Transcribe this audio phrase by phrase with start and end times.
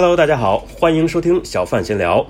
[0.00, 2.28] Hello，大家好，欢迎收听小范闲聊。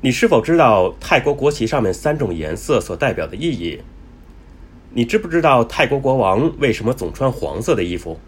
[0.00, 3.82] 你是否知道泰国国旗上面三种颜色所代表的意义？
[4.94, 8.18] 你知不知道泰国国王为什么总穿黄色的衣服？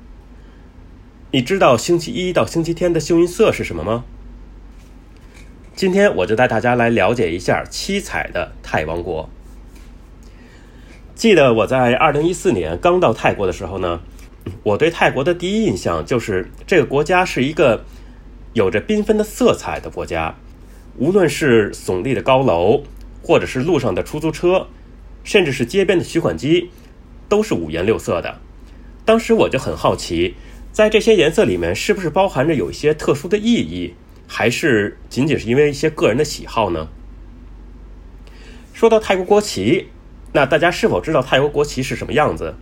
[1.33, 4.05] 你知道星期一到星期天的幸运色是什么吗？
[5.75, 9.29] 今天我就带大家来了解一下七彩的泰王国。
[11.17, 14.01] 记得我在二零一四年刚到泰国的时候呢。
[14.63, 17.85] 我对泰国的第一印象就是这个国家是一个
[18.57, 20.35] 有着缤纷的色彩的国家，
[20.97, 22.85] 无论是耸立的高楼，
[23.23, 24.69] 或者是路上的出租车，
[25.23, 26.71] 甚至是街边的取款机，
[27.29, 28.41] 都是五颜六色的。
[29.05, 30.37] 当时我就很好奇，
[30.73, 33.93] 在这些颜色里面是不是包含着有一些特殊的意义，
[34.27, 36.89] 还是仅仅是因为一些个人的喜好呢？
[38.73, 39.89] 说到泰国国旗，
[40.33, 42.55] 那大家是否知道泰国国旗是什么样子？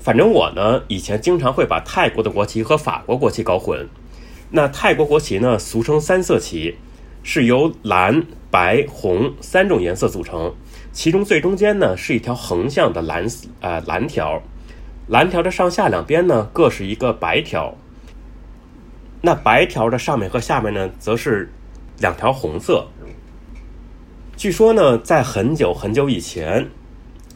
[0.00, 3.88] 反正我呢，以前经常会把泰国的国旗和法国国旗搞混。
[4.50, 6.76] 那泰国国旗呢，俗称三色旗，
[7.22, 10.54] 是由蓝、白、红三种颜色组成。
[10.92, 13.26] 其中最中间呢，是一条横向的蓝
[13.60, 14.42] 呃蓝条，
[15.06, 17.76] 蓝条的上下两边呢，各是一个白条。
[19.22, 21.52] 那白条的上面和下面呢，则是
[21.98, 22.88] 两条红色。
[24.36, 26.68] 据说呢，在很久很久以前。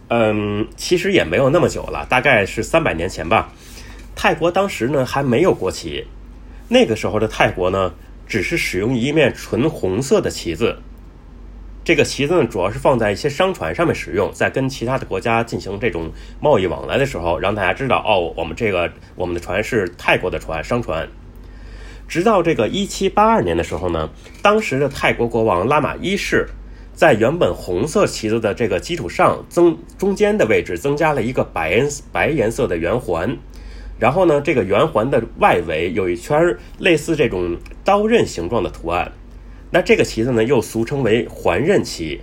[0.08, 3.52] 嗯，其实也没有那么久了，大概是三百年前吧。
[4.14, 6.06] 泰国当时呢还没有国旗，
[6.68, 7.94] 那个时候的泰国呢
[8.26, 10.78] 只是使用一面纯红色的旗子。
[11.84, 21.08] 这个旗子呢主要是放在一些商船上面使用，在跟其他的国家进行这种贸易往来的时候，让大家知道哦，我们这个我们的船是泰国的船，商船。
[22.08, 24.10] 直到这个一七八二年的时候呢，
[24.42, 26.48] 当时的泰国国王拉玛一世。
[26.96, 33.36] 在原本红色旗子的这个基础上，增中间的位置增加了一个白白颜色的圆环，
[34.04, 39.10] 然后呢，这个圆环的外围有一圈类似这种刀刃形状的图案，
[39.70, 42.20] 那这个旗子呢又俗称为环刃旗，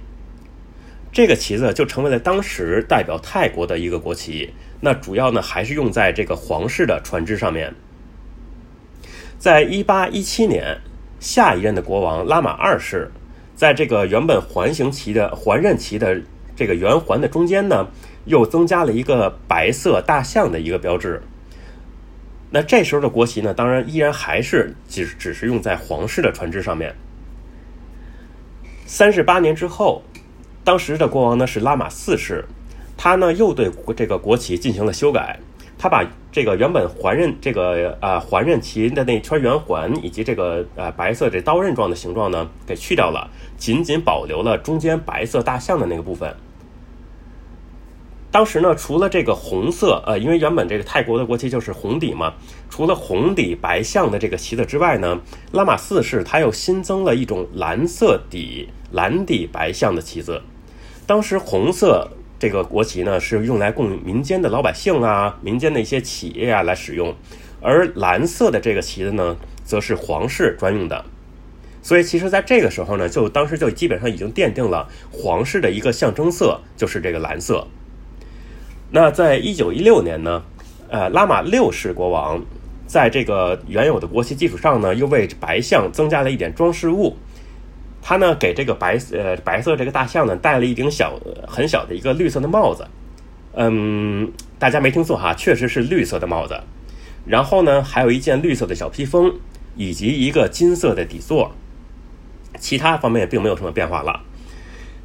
[1.12, 4.54] 这个旗子就成为了当时代表泰国的一个国旗。
[4.82, 7.74] 那主要呢还是用在这个皇室的船只上面。
[9.40, 10.78] 在一八一七年，
[11.20, 13.10] 下一任的国王拉玛二世。
[13.56, 16.22] 在这个原本环形旗的环刃旗的
[16.56, 17.88] 这个圆环的中间呢，
[18.26, 21.24] 又增加了一个白色大象的一个标志。
[22.54, 26.94] 那这时候的国旗呢，当然依然还是只只是用在皇室的船只上面。
[28.86, 30.04] 三十八年之后，
[30.64, 32.44] 当时的国王呢是拉玛四世，
[32.98, 35.40] 他呢又对这个国旗进行了修改。
[35.78, 46.36] 他把这个原本环刃这个啊环刃旗的那圈圆环以及这个呃白色这刀刃状的形状呢给去掉了，仅仅保留了中间白色大象的那个部分。
[48.32, 52.34] 当时呢，除了这个红色，呃，因为原本这个泰国的国旗就是红底嘛，
[52.70, 55.20] 除了红底白象的这个旗子之外呢，
[55.52, 60.42] 拉玛四世他又新增了一种蓝色底蓝底白象的旗子。
[61.06, 62.10] 当时红色。
[62.42, 67.14] 这个国旗呢是用来供民间的老百姓啊、民间的一些企业啊来使用，
[67.62, 71.06] 而蓝色的这个旗子呢，则是皇室专用的。
[71.84, 77.68] 所以，其实在这个时候呢，就当时就基本上已经奠定了皇室的一个象征色，就是这个蓝色。
[78.92, 80.44] 那在一九一六年呢，
[80.90, 82.44] 呃，拉玛六世国王
[82.86, 87.16] 在这个原有的国旗基础上呢，又为白象增加了一点装饰物。
[88.02, 92.86] 他呢，给这个白呃白色这个大象呢戴了一顶小很小的一个绿色的帽子，
[93.54, 96.60] 嗯，大家没听错哈，确实是绿色的帽子。
[97.26, 99.34] 然后呢，还有一件绿色的小披风，
[99.76, 101.52] 以及一个金色的底座。
[102.60, 104.22] 其他方面并没有什么变化了。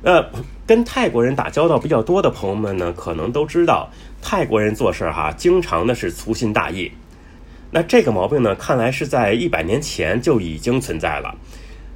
[0.03, 0.25] 那
[0.67, 3.89] 跟泰国人打交道比较多的朋友们呢，可能都知道
[4.21, 6.91] 泰国人做事哈，经常的是粗心大意。
[7.71, 11.37] 那这个毛病呢，看来是在一百年前就已经存在了。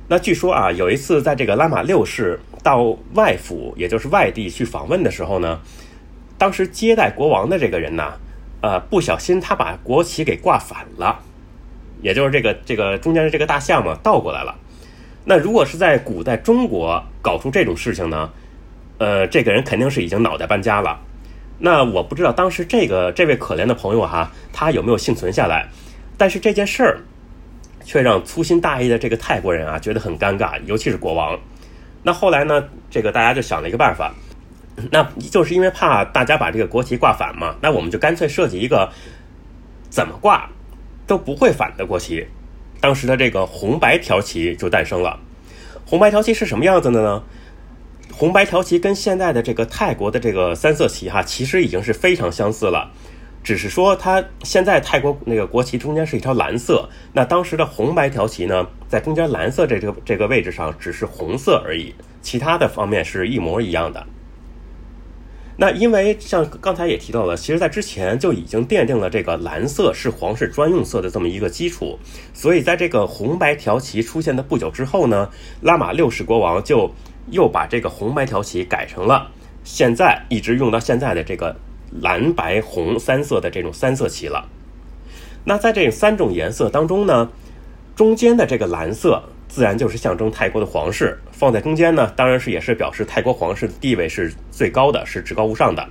[0.09, 5.61] 那据说啊，有一次在这个拉玛六世到外府，也就是外地去访问的时候呢，
[6.39, 8.15] 当时接待国王的这个人呢，
[8.61, 11.21] 呃，不小心他把国旗给挂反了，
[12.03, 14.57] 也就是这个这个中间的这个大象嘛倒过来了。
[15.25, 18.31] 那如果是在古代中国搞出这种事情呢，
[19.01, 21.01] 呃，这个人肯定是已经脑袋搬家了。
[21.59, 25.67] 那我不知道当时这个这位可怜的朋友哈，他有没有幸存下来？
[26.17, 27.01] 但是这件事儿。
[27.83, 31.37] 却让粗心大意的这个泰国人啊觉得很尴尬，尤其是国王。
[32.05, 34.15] 那后来呢，这个大家就想了一个办法，
[34.93, 38.93] 那就是因为怕大家把这个国旗挂反嘛，那我们就干脆设计一个
[39.89, 40.49] 怎么挂
[41.07, 42.25] 都不会反的国旗。
[42.81, 45.19] 当时的这个红白条旗就诞生了。
[45.85, 47.23] 红白条旗是什么样子的呢？
[48.21, 52.93] 红白条旗跟现在的这个泰国的这个三色旗哈，其实已经是非常相似了。
[53.43, 64.07] 只是说它现在泰国那个国旗中间是一条蓝色，那当时的红白条旗呢，在中间蓝色这个这个位置上只是红色而已，其他的方面是一模一样的。
[65.57, 71.99] 那因为像刚才也提到了，其实在之前就已经奠定了这个蓝色是皇室专用色的这么一个基础，
[72.35, 75.31] 所以在这个红白条旗出现的不久之后呢，
[75.63, 76.91] 拉玛六世国王就
[77.31, 79.31] 又把这个红白条旗改成了
[79.65, 81.57] 现在一直用到现在的这个
[82.01, 84.49] 蓝白红三色的这种三色旗了。
[85.45, 87.31] 那在这三种颜色当中呢，
[87.97, 89.23] 中间的这个蓝色。
[89.49, 95.85] 自然就是象征泰国的皇室放在中间呢，当然是也是表示泰国皇室的地位是最高的，是至高无上的。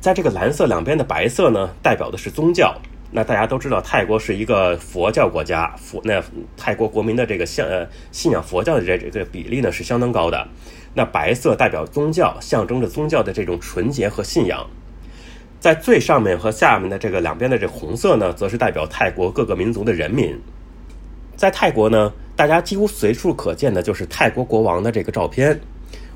[0.00, 2.76] 在这个蓝色两边的白色呢，代表的是宗教。
[3.10, 6.22] 那大家都知道，泰国是一个佛教国家，佛那
[6.56, 10.46] 泰国国民的这个信呃信仰佛教的这这个比例呢是相当高的。
[10.94, 14.66] 那白色代表宗教，象征着宗教的这种纯洁和信仰。
[15.60, 20.38] 在最上面和下面的这个两边的这红色呢，则是代表泰国各个民族的人民。
[21.36, 22.12] 在泰国呢。
[22.36, 25.56] 大家几乎随处可见的就是泰国国王的这个照片，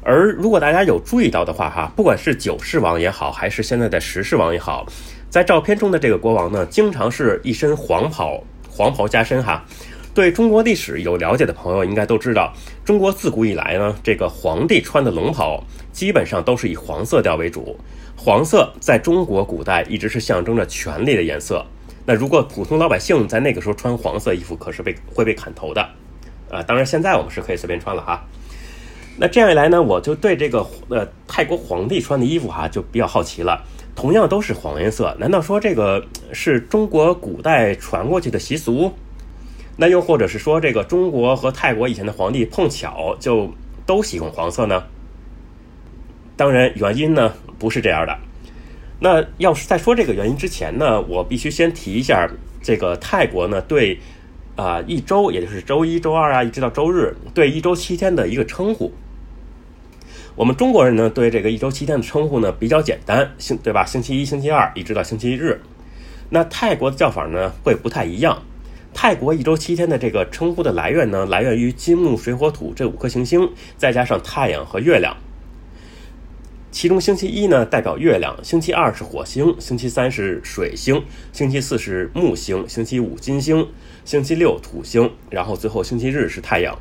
[0.03, 4.85] 而如果大家有注意到的话，哈，不管是九世王也好，还是现在的十世王也好，
[5.31, 9.65] 在照片中的这个国王呢，经常是一身黄袍，黄袍加身，哈。
[10.15, 12.53] 对中国历史有了解的朋友应该都知道，
[12.85, 17.79] 中国自古以来呢，这个皇帝穿的龙袍基本上都是以黄色调为主，
[18.17, 21.65] 黄色在中国古代一直是象征着权力的颜色。
[22.05, 25.83] 那如果普通老百姓在那个时候穿黄色衣服，可是被会被砍头的。
[26.51, 28.25] 啊，当然现在我们是可以随便穿了哈。
[29.19, 33.63] 那这样一来呢，我就对这个呃泰国皇帝穿的衣服哈就比较好奇了。
[33.99, 38.93] 同样都是黄颜色，难道说这个是中国古代传过去的习俗？
[39.77, 43.53] 那又或者是说这个中国和泰国以前的皇帝碰巧就
[43.85, 44.85] 都喜欢黄色呢？
[46.37, 48.17] 当然原因呢不是这样的。
[49.01, 52.31] 那要是在说这个原因之前呢，我必须先提一下
[52.63, 53.99] 这个泰国呢对。
[54.55, 58.93] 啊，一周也就是周一周二啊，一直到周日，对一周七天的一个称呼。
[60.39, 63.85] 我们中国人呢，对这个一周七天的称呼呢比较简单，星对吧？
[63.85, 65.61] 星期一、星期二，一直到星期日。
[66.31, 68.41] 那泰国的叫法呢会不太一样。
[68.95, 75.17] 泰国一周七天的这个称呼的来源呢，来源于金木水火土这五颗行星，再加上太阳和月亮。
[76.71, 81.03] 其中星期一呢代表月亮，星期二是火星，星期三是水星，
[81.33, 83.67] 星期四是木星，星期五金星。
[84.05, 86.79] 星期六土星，然后最后星期日是太阳。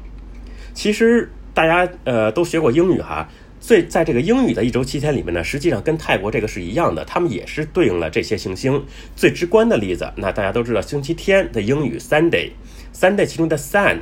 [0.76, 3.28] 其实大家呃都学过英语哈，
[3.60, 8.86] 最在这个英语的一周七天里面呢，实际上跟泰国这个是一样的，他们也是对应了这些行星。
[9.16, 14.00] 最直观的例子，那大家都知道星期天的英语 Sunday，Sunday 其中的 Sun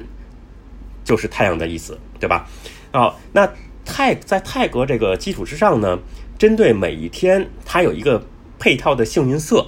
[1.04, 2.48] 就是太阳的意思，对吧？
[2.92, 3.52] 好，那
[3.86, 6.00] 泰在泰国这个基础之上呢，
[6.38, 8.26] 针对每一天，它有一个
[8.60, 9.68] 配套的幸运色。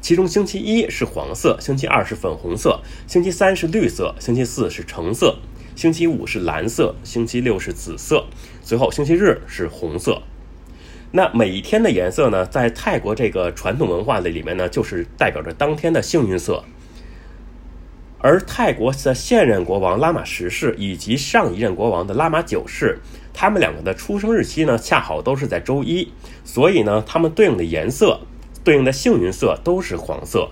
[0.00, 5.38] 其中星期一是黄色，星期二是粉红色，星期三是绿色，星期四是橙色，
[5.78, 8.24] 星期五是蓝色，星期六是紫色，
[8.62, 10.22] 最后星期日是红色。
[11.12, 16.64] 那每一天的颜色呢，在泰国这个传统文化的里面呢，就是代表着当天的幸运色。
[18.18, 22.98] 而泰国的现任国王拉玛十世以及上一任国王的拉玛九世，
[23.32, 28.18] 他们两个的出生日期呢，恰好都是在周一，所以呢，他们对应的颜色。
[28.64, 30.48] 对应的幸运色都是黄色，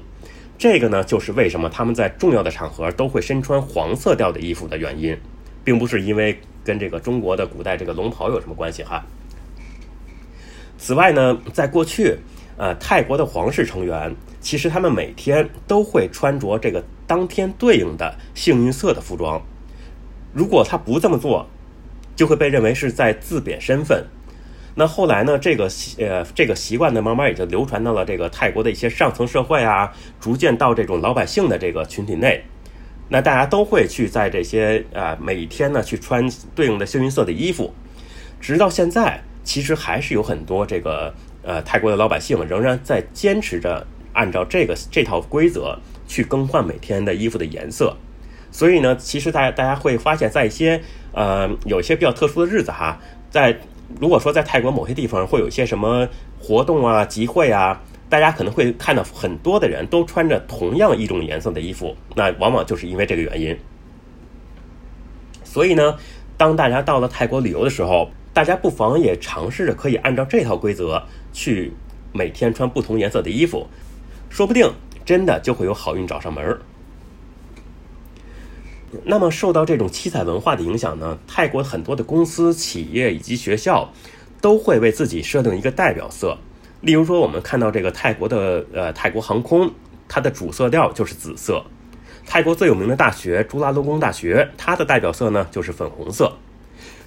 [0.58, 5.17] 这个呢就是为什么他们在重要的场合都会身穿黄色调的衣服的原因，
[5.63, 9.05] 并不是因为跟这个中国的古代这个龙袍有什么关系哈。
[10.79, 12.17] 此外呢，在过去，
[12.56, 19.43] 呃，泰国的皇室成员其实他们每天都会穿着这个当天对应的幸运色的服装，
[20.32, 21.46] 如果他不这么做，
[22.15, 24.06] 就会被认为是在自贬身份。
[24.79, 25.39] 那后来呢？
[25.39, 29.91] 这个习呃，这个习惯呢，慢慢也就流传到了这个泰国的一些上层社会啊，
[30.21, 32.45] 逐渐到这种老百姓的这个群体内。
[33.09, 37.73] 那大家都会去在这些啊每天呢去穿对应的幸运色的衣服，
[38.39, 47.97] 直到现在，其实还是有很多这个呃泰国的老百姓仍然在坚持着按照这个这套规则去更换每天的衣服的颜色。
[48.53, 53.59] 所以呢，其实大家大家会发现，在一些呃有一些比较特殊的日子哈，在
[54.00, 63.56] 如果说在泰国某些地方会有一些什么活动啊、集会啊，大家可能会看到很多的人都穿着同样一种颜色的衣服，那往往就是因为这个原因。
[65.44, 65.96] 所以呢，
[66.36, 71.02] 当大家到了泰国旅游的时候，大家不妨也尝试着可以按照这套规则
[71.32, 71.72] 去
[72.12, 73.66] 每天穿不同颜色的衣服，
[74.28, 74.70] 说不定
[75.05, 76.60] 真的就会有好运找上门儿。
[79.05, 83.93] 那么，受到这种七彩文化的影响呢，泰国很多的公司、企业以及学校
[84.41, 86.36] 都会为自己设定一个代表色。
[86.81, 89.70] 例如说，我们看到这个泰国的呃泰国航空，
[90.08, 91.65] 它的主色调就是紫色。
[92.26, 96.32] 泰国最有名的大学朱拉隆功大学，它的代表色呢就是粉红色。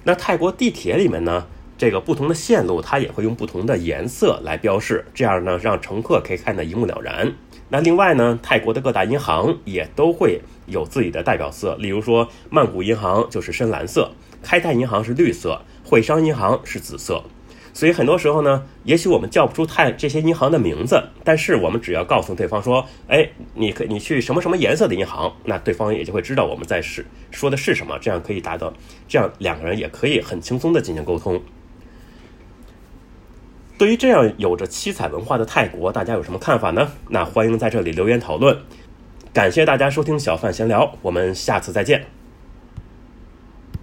[0.02, 7.32] 那泰国地铁里面呢，这个不同的线路它也会用不同的颜色来标示，这样呢让乘客可以看得一目了然。
[7.70, 14.10] 那另外呢，泰国的各大银行也都会有自己的代表色，例如说曼谷银行就是深蓝色，
[14.42, 17.22] 开泰银行是绿色，汇商银行是紫色。
[17.72, 28.72] 所以很多时候呢，也许我们叫不出泰这些银行的名字，但是我们只要告诉对方说：“哎，你可你去什么什么颜色的银行？”那对方也就会知道我们在是说的是什么，这样可以达到，
[29.06, 31.40] 这样两个人也可以很轻松的进行沟通。
[33.80, 36.86] 对于这样有着七彩文化的泰国，大家有什么看法呢？
[37.08, 38.54] 那欢迎在这里留言讨论。
[39.32, 42.19] 感谢大家收听小范闲聊，我们下次再见。